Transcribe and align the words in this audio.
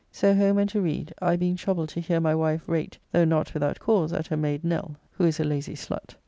So 0.11 0.33
home 0.33 0.57
and 0.57 0.67
to 0.71 0.81
read, 0.81 1.13
I 1.21 1.35
being 1.35 1.55
troubled 1.55 1.89
to 1.89 1.99
hear 2.01 2.19
my 2.19 2.33
wife 2.33 2.67
rate 2.67 2.97
though 3.11 3.23
not 3.23 3.53
without 3.53 3.77
cause 3.79 4.11
at 4.11 4.25
her 4.29 4.35
mayd 4.37 4.63
Nell, 4.63 4.95
who 5.11 5.25
is 5.25 5.39
a 5.39 5.43
lazy 5.43 5.75
slut. 5.75 6.15